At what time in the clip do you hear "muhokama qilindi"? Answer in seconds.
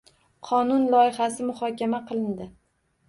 1.53-2.49